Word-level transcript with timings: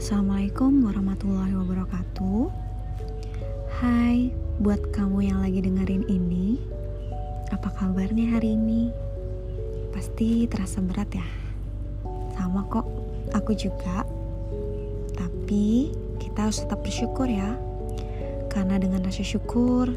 Assalamualaikum 0.00 0.88
warahmatullahi 0.88 1.52
wabarakatuh. 1.60 2.48
Hai, 3.84 4.32
buat 4.56 4.80
kamu 4.96 5.28
yang 5.28 5.44
lagi 5.44 5.60
dengerin 5.60 6.08
ini, 6.08 6.56
apa 7.52 7.68
kabarnya 7.68 8.32
hari 8.32 8.56
ini? 8.56 8.88
Pasti 9.92 10.48
terasa 10.48 10.80
berat 10.80 11.12
ya. 11.12 11.28
Sama 12.32 12.64
kok, 12.72 12.88
aku 13.36 13.52
juga. 13.52 14.08
Tapi 15.20 15.92
kita 16.16 16.48
harus 16.48 16.64
tetap 16.64 16.80
bersyukur 16.80 17.28
ya. 17.28 17.60
Karena 18.48 18.80
dengan 18.80 19.04
rasa 19.04 19.20
syukur, 19.20 19.92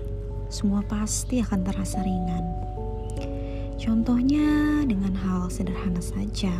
semua 0.51 0.83
pasti 0.83 1.39
akan 1.39 1.63
terasa 1.63 2.03
ringan. 2.03 2.43
Contohnya 3.79 4.83
dengan 4.83 5.15
hal 5.15 5.47
sederhana 5.47 6.03
saja 6.03 6.51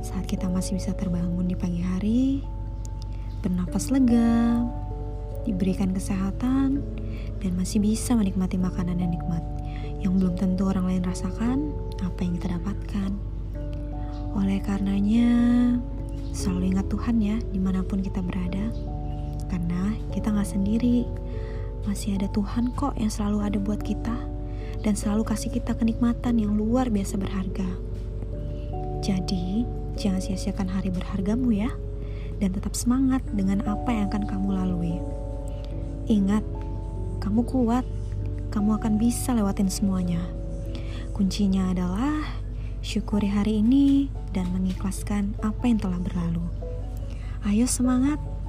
saat 0.00 0.24
kita 0.24 0.48
masih 0.48 0.80
bisa 0.80 0.96
terbangun 0.96 1.44
di 1.44 1.56
pagi 1.56 1.80
hari, 1.84 2.40
bernapas 3.44 3.92
lega, 3.92 4.64
diberikan 5.44 5.92
kesehatan, 5.92 6.80
dan 7.40 7.52
masih 7.56 7.80
bisa 7.80 8.12
menikmati 8.16 8.60
makanan 8.60 9.00
yang 9.00 9.12
nikmat 9.12 9.44
yang 10.00 10.16
belum 10.16 10.36
tentu 10.36 10.64
orang 10.64 10.88
lain 10.88 11.04
rasakan 11.04 11.76
apa 12.00 12.18
yang 12.24 12.32
kita 12.40 12.56
dapatkan. 12.56 13.10
Oleh 14.32 14.58
karenanya, 14.64 15.28
selalu 16.32 16.72
ingat 16.76 16.86
Tuhan 16.88 17.16
ya 17.20 17.36
di 17.52 17.60
mana 17.60 17.84
pun 17.84 18.00
kita 18.00 18.24
berada, 18.24 18.72
karena 19.52 19.92
kita 20.16 20.32
nggak 20.32 20.48
sendiri. 20.48 21.04
Masih 21.84 22.16
ada 22.20 22.28
Tuhan 22.32 22.76
kok 22.76 22.96
yang 23.00 23.08
selalu 23.08 23.38
ada 23.40 23.58
buat 23.60 23.80
kita 23.80 24.16
dan 24.84 24.94
selalu 24.96 25.24
kasih 25.28 25.52
kita 25.52 25.76
kenikmatan 25.76 26.40
yang 26.40 26.56
luar 26.56 26.88
biasa 26.88 27.16
berharga. 27.16 27.89
Jadi, 29.00 29.64
Jangan 30.00 30.24
sia-siakan 30.24 30.72
hari 30.72 30.88
berhargamu 30.88 31.52
ya, 31.52 31.68
dan 32.40 32.56
tetap 32.56 32.72
semangat 32.72 33.20
dengan 33.36 33.60
apa 33.68 33.92
yang 33.92 34.08
akan 34.08 34.24
kamu 34.24 34.48
lalui. 34.56 34.96
Ingat, 36.08 36.40
kamu 37.20 37.44
kuat, 37.44 37.84
kamu 38.48 38.80
akan 38.80 38.96
bisa 38.96 39.36
lewatin 39.36 39.68
semuanya. 39.68 40.24
Kuncinya 41.12 41.68
adalah 41.68 42.24
syukuri 42.80 43.28
hari 43.28 43.60
ini 43.60 44.08
dan 44.32 44.48
mengikhlaskan 44.56 45.36
apa 45.44 45.68
yang 45.68 45.76
telah 45.76 46.00
berlalu. 46.00 46.48
Ayo 47.44 47.68
semangat! 47.68 48.39